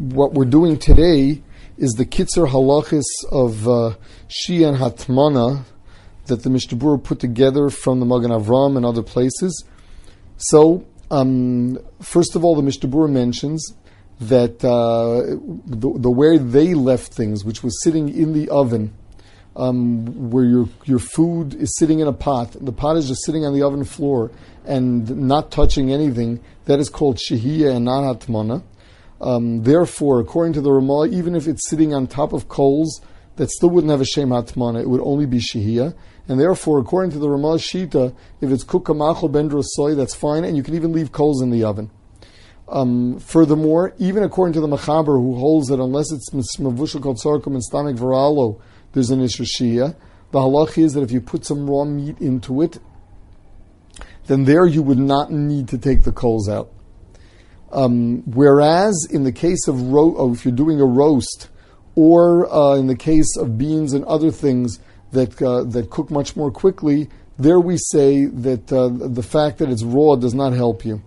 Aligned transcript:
what 0.00 0.32
we're 0.32 0.46
doing 0.46 0.78
today 0.78 1.42
is 1.76 1.92
the 1.92 2.06
Kitzer 2.06 2.48
Halachis 2.48 3.04
of 3.30 3.68
uh, 3.68 3.94
shehiyah 4.28 4.68
and 4.68 4.78
Hatmana 4.78 5.64
that 6.26 6.42
the 6.42 6.48
Mishnah 6.48 6.98
put 6.98 7.20
together 7.20 7.68
from 7.68 8.00
the 8.00 8.06
Magen 8.06 8.30
Avram 8.30 8.78
and 8.78 8.86
other 8.86 9.02
places. 9.02 9.62
So, 10.38 10.86
um, 11.10 11.78
first 12.00 12.34
of 12.34 12.44
all, 12.44 12.56
the 12.56 12.62
Mishnah 12.62 13.08
mentions 13.08 13.74
that 14.20 14.64
uh, 14.64 15.36
the, 15.66 15.98
the 15.98 16.10
way 16.10 16.38
they 16.38 16.72
left 16.72 17.12
things, 17.12 17.44
which 17.44 17.62
was 17.62 17.82
sitting 17.82 18.08
in 18.08 18.32
the 18.32 18.48
oven, 18.48 18.94
um, 19.54 20.30
where 20.30 20.44
your 20.44 20.68
your 20.84 20.98
food 20.98 21.54
is 21.54 21.76
sitting 21.76 22.00
in 22.00 22.06
a 22.06 22.12
pot, 22.12 22.56
the 22.58 22.72
pot 22.72 22.96
is 22.96 23.08
just 23.08 23.24
sitting 23.26 23.44
on 23.44 23.52
the 23.52 23.62
oven 23.62 23.84
floor 23.84 24.30
and 24.64 25.10
not 25.14 25.50
touching 25.50 25.92
anything. 25.92 26.40
That 26.64 26.78
is 26.78 26.88
called 26.88 27.18
shehiyah 27.18 27.76
and 27.76 27.84
not 27.84 28.20
hatmana. 28.20 28.62
Um, 29.20 29.62
therefore, 29.64 30.20
according 30.20 30.54
to 30.54 30.60
the 30.60 30.72
Ramah, 30.72 31.08
even 31.08 31.34
if 31.34 31.46
it's 31.46 31.68
sitting 31.68 31.92
on 31.92 32.06
top 32.06 32.32
of 32.32 32.48
coals, 32.48 33.00
that 33.36 33.50
still 33.50 33.70
wouldn't 33.70 33.90
have 33.90 34.00
a 34.00 34.06
shem 34.06 34.30
hatmana. 34.30 34.80
It 34.80 34.88
would 34.88 35.00
only 35.02 35.26
be 35.26 35.38
shehiyah. 35.38 35.94
And 36.28 36.40
therefore, 36.40 36.78
according 36.78 37.10
to 37.12 37.18
the 37.18 37.28
Ramah 37.28 37.56
Shita, 37.56 38.14
if 38.40 38.50
it's 38.50 38.64
kukamachol 38.64 39.30
bendro 39.30 39.62
soy, 39.64 39.94
that's 39.94 40.14
fine, 40.14 40.44
and 40.44 40.56
you 40.56 40.62
can 40.62 40.74
even 40.74 40.92
leave 40.92 41.12
coals 41.12 41.42
in 41.42 41.50
the 41.50 41.64
oven. 41.64 41.90
Um, 42.68 43.18
furthermore, 43.18 43.94
even 43.98 44.22
according 44.22 44.52
to 44.52 44.60
the 44.60 44.68
Machaber, 44.68 45.20
who 45.20 45.36
holds 45.36 45.68
that 45.68 45.80
unless 45.80 46.12
it's 46.12 46.30
mavushal 46.30 47.02
called 47.02 47.46
and 47.46 47.64
stomach 47.64 47.96
varalo, 47.96 48.60
there's 48.92 49.10
an 49.10 49.20
Ishra 49.20 49.96
The 50.30 50.38
halach 50.38 50.78
is 50.78 50.94
that 50.94 51.02
if 51.02 51.10
you 51.10 51.20
put 51.20 51.44
some 51.44 51.68
raw 51.68 51.84
meat 51.84 52.20
into 52.20 52.62
it, 52.62 52.78
then 54.26 54.44
there 54.44 54.66
you 54.66 54.82
would 54.82 54.98
not 54.98 55.32
need 55.32 55.66
to 55.68 55.78
take 55.78 56.04
the 56.04 56.12
coals 56.12 56.48
out. 56.48 56.70
Um, 57.72 58.22
whereas 58.26 59.06
in 59.10 59.24
the 59.24 59.32
case 59.32 59.68
of 59.68 59.80
ro- 59.80 60.16
oh, 60.16 60.32
if 60.32 60.44
you're 60.44 60.54
doing 60.54 60.80
a 60.80 60.84
roast, 60.84 61.48
or 61.94 62.52
uh, 62.52 62.76
in 62.76 62.86
the 62.86 62.96
case 62.96 63.36
of 63.36 63.58
beans 63.58 63.92
and 63.92 64.04
other 64.04 64.30
things 64.30 64.78
that 65.12 65.40
uh, 65.42 65.64
that 65.64 65.90
cook 65.90 66.10
much 66.10 66.36
more 66.36 66.50
quickly, 66.50 67.08
there 67.38 67.60
we 67.60 67.76
say 67.76 68.26
that 68.26 68.72
uh, 68.72 68.88
the 68.88 69.22
fact 69.22 69.58
that 69.58 69.68
it's 69.68 69.82
raw 69.82 70.16
does 70.16 70.34
not 70.34 70.52
help 70.52 70.84
you. 70.84 71.02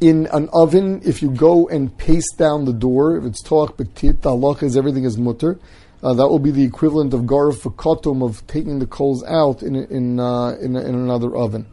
In 0.00 0.26
an 0.32 0.48
oven, 0.52 1.02
if 1.04 1.20
you 1.20 1.30
go 1.30 1.68
and 1.68 1.96
paste 1.96 2.38
down 2.38 2.64
the 2.64 2.72
door, 2.72 3.18
if 3.18 3.24
it's 3.24 3.42
tach 3.42 3.76
betit, 3.76 4.22
the 4.22 4.30
halach 4.30 4.62
is 4.62 4.76
everything 4.76 5.04
is 5.04 5.18
mutter. 5.18 5.58
Uh, 6.02 6.14
that 6.14 6.28
will 6.28 6.38
be 6.38 6.50
the 6.50 6.64
equivalent 6.64 7.12
of 7.12 7.22
garf 7.22 7.62
kotum 7.74 8.24
of 8.24 8.46
taking 8.46 8.78
the 8.78 8.86
coals 8.86 9.22
out 9.24 9.62
in 9.62 9.76
in, 9.76 10.18
uh, 10.18 10.56
in, 10.60 10.74
in 10.76 10.94
another 10.94 11.36
oven. 11.36 11.66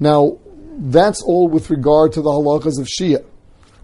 Now, 0.00 0.38
that's 0.78 1.22
all 1.22 1.48
with 1.48 1.70
regard 1.70 2.12
to 2.12 2.22
the 2.22 2.30
halachas 2.30 2.78
of 2.78 2.86
shehiyah. 2.86 3.24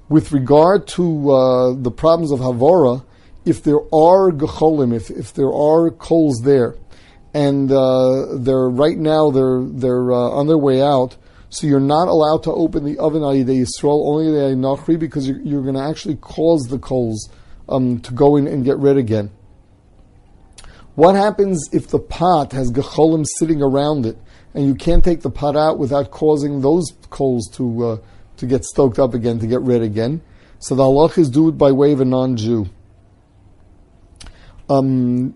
With 0.09 0.33
regard 0.33 0.87
to 0.89 1.31
uh, 1.31 1.75
the 1.75 1.91
problems 1.91 2.31
of 2.31 2.39
Havara, 2.39 3.05
if 3.45 3.63
there 3.63 3.81
are 3.93 4.31
gecholim, 4.31 4.95
if, 4.95 5.11
if 5.11 5.35
there 5.35 5.53
are 5.53 5.91
coals 5.91 6.41
there, 6.45 6.77
and 7.33 7.71
uh, 7.73 8.37
they're 8.39 8.69
right 8.69 8.97
now 8.97 9.31
they're 9.31 9.65
they're 9.65 10.13
uh, 10.13 10.31
on 10.31 10.47
their 10.47 10.59
way 10.59 10.81
out, 10.81 11.17
so 11.49 11.67
you're 11.67 11.81
not 11.81 12.09
allowed 12.09 12.45
to 12.45 12.53
open 12.53 12.85
the 12.85 12.99
oven 12.99 13.23
al 13.23 13.33
Yisrael 13.33 14.07
only 14.07 14.31
the 14.31 14.55
Nachri 14.55 14.99
because 14.99 15.27
you're, 15.27 15.41
you're 15.41 15.63
going 15.63 15.75
to 15.75 15.83
actually 15.83 16.17
cause 16.17 16.69
the 16.69 16.79
coals 16.79 17.29
um, 17.69 17.99
to 18.01 18.13
go 18.13 18.37
in 18.37 18.47
and 18.47 18.65
get 18.65 18.77
red 18.79 18.97
again. 18.97 19.31
What 20.95 21.17
happens 21.17 21.69
if 21.73 21.89
the 21.89 21.99
pot 21.99 22.53
has 22.53 22.71
gecholim 22.71 23.27
sitting 23.39 23.63
around 23.63 24.07
it, 24.07 24.17
and 24.55 24.67
you 24.67 24.75
can't 24.75 25.05
take 25.05 25.21
the 25.21 25.31
pot 25.31 25.57
out 25.57 25.79
without 25.79 26.11
causing 26.11 26.61
those 26.61 26.93
coals 27.11 27.49
to 27.55 27.85
uh, 27.85 27.97
to 28.37 28.47
get 28.47 28.65
stoked 28.65 28.99
up 28.99 29.15
again, 29.15 29.39
to 29.41 29.47
get 29.47 29.61
red 29.61 29.83
again? 29.83 30.23
So 30.59 30.75
the 30.75 30.83
halach 30.83 31.19
is 31.19 31.29
do 31.29 31.49
it 31.49 31.59
by 31.59 31.73
way 31.73 31.93
of 31.93 32.01
a 32.01 32.05
non-Jew. 32.05 32.67
Um, 34.69 35.35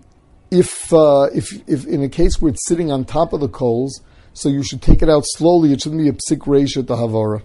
if, 0.50 0.92
uh, 0.92 1.28
if 1.34 1.52
if 1.69 1.86
in 1.86 2.02
a 2.02 2.08
case 2.08 2.41
where 2.41 2.50
it's 2.50 2.66
sitting 2.66 2.91
on 2.91 3.04
top 3.04 3.32
of 3.32 3.41
the 3.41 3.48
coals, 3.48 4.00
so 4.32 4.48
you 4.48 4.62
should 4.62 4.81
take 4.81 5.03
it 5.03 5.10
out 5.10 5.25
slowly. 5.26 5.72
It 5.72 5.82
shouldn't 5.82 6.00
be 6.00 6.09
a 6.09 6.12
psik 6.12 6.47
reisha 6.47 6.87
to 6.87 6.94
havara. 6.94 7.42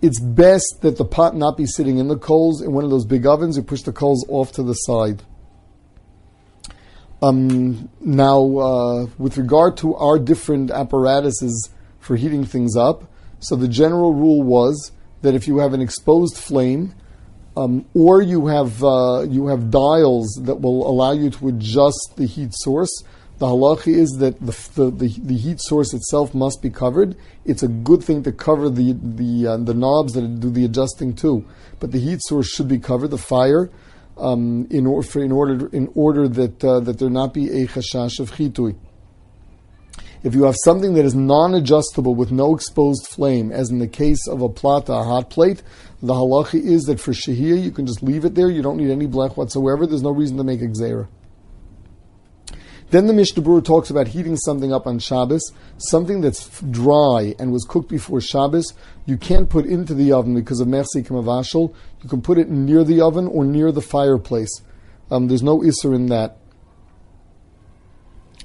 It's 0.00 0.20
best 0.20 0.78
that 0.82 0.96
the 0.96 1.04
pot 1.04 1.34
not 1.34 1.56
be 1.56 1.66
sitting 1.66 1.98
in 1.98 2.06
the 2.06 2.16
coals. 2.16 2.62
In 2.62 2.72
one 2.72 2.84
of 2.84 2.90
those 2.90 3.04
big 3.04 3.26
ovens, 3.26 3.56
you 3.56 3.64
push 3.64 3.82
the 3.82 3.92
coals 3.92 4.24
off 4.28 4.52
to 4.52 4.62
the 4.62 4.74
side. 4.74 5.24
Um, 7.20 7.88
now, 8.00 8.58
uh, 8.58 9.06
with 9.18 9.36
regard 9.38 9.76
to 9.78 9.94
our 9.96 10.18
different 10.18 10.70
apparatuses 10.70 11.70
for 11.98 12.16
heating 12.16 12.44
things 12.44 12.76
up, 12.76 13.10
so 13.40 13.56
the 13.56 13.68
general 13.68 14.14
rule 14.14 14.42
was 14.42 14.92
that 15.22 15.34
if 15.34 15.48
you 15.48 15.58
have 15.58 15.72
an 15.72 15.80
exposed 15.80 16.36
flame, 16.36 16.94
um, 17.56 17.86
or 17.92 18.22
you 18.22 18.46
have 18.46 18.84
uh, 18.84 19.26
you 19.28 19.48
have 19.48 19.70
dials 19.70 20.28
that 20.44 20.60
will 20.60 20.88
allow 20.88 21.10
you 21.10 21.28
to 21.30 21.48
adjust 21.48 22.12
the 22.16 22.26
heat 22.26 22.50
source. 22.52 23.02
The 23.38 23.46
halacha 23.46 23.94
is 23.94 24.10
that 24.18 24.40
the, 24.40 24.52
the, 24.74 24.90
the, 24.90 25.20
the, 25.20 25.36
heat 25.36 25.60
source 25.60 25.94
itself 25.94 26.34
must 26.34 26.60
be 26.60 26.70
covered. 26.70 27.16
It's 27.44 27.62
a 27.62 27.68
good 27.68 28.02
thing 28.02 28.24
to 28.24 28.32
cover 28.32 28.68
the 28.68 28.96
the 29.00 29.46
uh, 29.48 29.56
the 29.56 29.74
knobs 29.74 30.12
that 30.12 30.40
do 30.40 30.50
the 30.50 30.64
adjusting 30.64 31.14
too, 31.14 31.44
but 31.80 31.90
the 31.90 31.98
heat 31.98 32.20
source 32.22 32.48
should 32.48 32.68
be 32.68 32.78
covered. 32.78 33.08
The 33.08 33.18
fire 33.18 33.70
um, 34.18 34.66
in, 34.70 34.86
or, 34.86 35.02
for, 35.02 35.22
in 35.22 35.32
order 35.32 35.68
in 35.68 35.90
order 35.94 36.28
that 36.28 36.64
uh, 36.64 36.80
that 36.80 36.98
there 36.98 37.10
not 37.10 37.34
be 37.34 37.48
a 37.48 37.66
chashash 37.66 38.20
of 38.20 38.32
chitui. 38.32 38.76
If 40.24 40.34
you 40.34 40.44
have 40.44 40.56
something 40.64 40.94
that 40.94 41.04
is 41.04 41.14
non-adjustable 41.14 42.16
with 42.16 42.32
no 42.32 42.52
exposed 42.54 43.06
flame, 43.06 43.52
as 43.52 43.70
in 43.70 43.78
the 43.78 43.86
case 43.86 44.26
of 44.26 44.42
a 44.42 44.48
plata, 44.48 44.92
a 44.92 45.04
hot 45.04 45.30
plate, 45.30 45.62
the 46.02 46.12
halacha 46.12 46.60
is 46.60 46.82
that 46.84 46.98
for 46.98 47.12
shahir 47.12 47.62
you 47.62 47.70
can 47.70 47.86
just 47.86 48.02
leave 48.02 48.24
it 48.24 48.34
there. 48.34 48.50
You 48.50 48.62
don't 48.62 48.78
need 48.78 48.90
any 48.90 49.06
blech 49.06 49.36
whatsoever. 49.36 49.86
There's 49.86 50.02
no 50.02 50.10
reason 50.10 50.36
to 50.38 50.44
make 50.44 50.60
a 50.60 50.66
gzera. 50.66 51.06
Then 52.90 53.06
the 53.06 53.12
Mishnah 53.12 53.42
Berurah 53.42 53.64
talks 53.64 53.90
about 53.90 54.08
heating 54.08 54.36
something 54.36 54.72
up 54.72 54.86
on 54.86 54.98
Shabbos, 54.98 55.52
something 55.76 56.22
that's 56.22 56.48
dry 56.62 57.34
and 57.38 57.52
was 57.52 57.66
cooked 57.68 57.90
before 57.90 58.20
Shabbos. 58.20 58.72
You 59.04 59.18
can't 59.18 59.50
put 59.50 59.66
into 59.66 59.92
the 59.92 60.12
oven 60.12 60.34
because 60.34 60.60
of 60.60 60.68
mersi 60.68 61.06
kamavashal. 61.06 61.74
You 62.02 62.08
can 62.08 62.22
put 62.22 62.38
it 62.38 62.48
near 62.48 62.84
the 62.84 63.02
oven 63.02 63.26
or 63.26 63.44
near 63.44 63.72
the 63.72 63.82
fireplace. 63.82 64.62
Um, 65.10 65.28
there's 65.28 65.42
no 65.42 65.58
isser 65.60 65.94
in 65.94 66.06
that. 66.06 66.38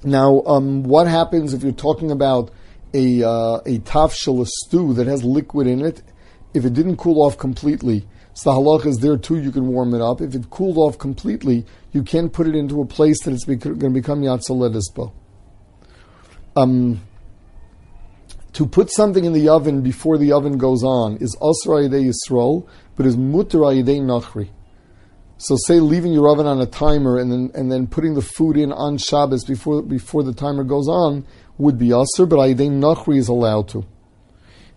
Now, 0.03 0.41
um, 0.45 0.83
what 0.83 1.07
happens 1.07 1.53
if 1.53 1.63
you're 1.63 1.71
talking 1.71 2.11
about 2.11 2.51
a 2.93 3.23
uh, 3.23 3.59
a 3.65 3.79
tafshel, 3.79 4.41
a 4.41 4.45
stew 4.45 4.93
that 4.95 5.07
has 5.07 5.23
liquid 5.23 5.67
in 5.67 5.81
it? 5.81 6.03
If 6.53 6.65
it 6.65 6.73
didn't 6.73 6.97
cool 6.97 7.21
off 7.21 7.37
completely, 7.37 8.05
so 8.33 8.51
the 8.51 8.59
halach 8.59 8.85
is 8.85 8.97
there 8.97 9.17
too. 9.17 9.37
You 9.37 9.51
can 9.51 9.67
warm 9.67 9.93
it 9.93 10.01
up. 10.01 10.21
If 10.21 10.33
it 10.33 10.49
cooled 10.49 10.77
off 10.77 10.97
completely, 10.97 11.65
you 11.91 12.03
can 12.03 12.29
put 12.29 12.47
it 12.47 12.55
into 12.55 12.81
a 12.81 12.85
place 12.85 13.23
that 13.23 13.31
it's 13.33 13.45
going 13.45 13.59
to 13.59 13.89
become 13.89 14.21
yad 14.21 14.41
soledes 14.47 14.93
bo. 14.93 15.13
Um, 16.55 17.01
to 18.53 18.67
put 18.67 18.91
something 18.91 19.25
in 19.25 19.33
the 19.33 19.49
oven 19.49 19.81
before 19.81 20.17
the 20.17 20.31
oven 20.31 20.57
goes 20.57 20.83
on 20.83 21.17
is 21.17 21.35
asra 21.41 21.89
yisrael, 21.89 22.67
but 22.95 23.05
is 23.05 23.17
mutar 23.17 23.83
nachri. 23.83 24.49
So, 25.37 25.55
say 25.67 25.79
leaving 25.79 26.13
your 26.13 26.29
oven 26.29 26.45
on 26.45 26.61
a 26.61 26.65
timer 26.65 27.17
and 27.17 27.31
then 27.31 27.51
and 27.53 27.71
then 27.71 27.87
putting 27.87 28.13
the 28.13 28.21
food 28.21 28.55
in 28.57 28.71
on 28.71 28.97
Shabbos 28.97 29.43
before 29.43 29.81
before 29.81 30.23
the 30.23 30.33
timer 30.33 30.63
goes 30.63 30.87
on 30.87 31.25
would 31.57 31.77
be 31.77 31.89
asr, 31.89 32.27
but 32.29 32.37
ayidei 32.37 32.69
nachri 32.69 33.17
is 33.17 33.27
allowed 33.27 33.67
to. 33.69 33.85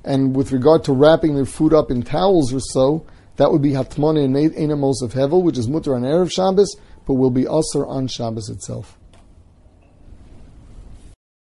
And 0.05 0.37
with 0.37 0.53
regard 0.53 0.85
to 0.85 0.93
wrapping 0.93 1.35
the 1.35 1.47
food 1.47 1.73
up 1.73 1.91
in 1.91 2.03
towels 2.03 2.53
or 2.53 2.61
so, 2.61 3.07
that 3.37 3.53
would 3.53 3.63
be 3.63 3.73
hatmone 3.73 4.25
and 4.25 4.35
einamos 4.35 5.03
of 5.03 5.13
hevel, 5.13 5.43
which 5.43 5.59
is 5.59 5.69
mutter 5.69 5.95
on 5.95 6.03
erev 6.03 6.31
Shabbos, 6.33 6.77
but 7.07 7.15
will 7.15 7.31
be 7.31 7.45
asr 7.45 7.87
on 7.87 8.09
Shabbos 8.09 8.49
itself. 8.49 8.99